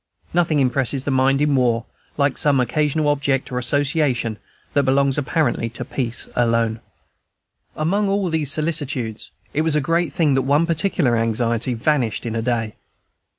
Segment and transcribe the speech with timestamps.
[0.33, 1.85] Nothing impresses the mind in war
[2.17, 4.39] like some occasional object or association
[4.73, 6.79] that belongs apparently to peace alone.
[7.75, 12.35] Among all these solicitudes, it was a great thing that one particular anxiety vanished in
[12.35, 12.73] a day.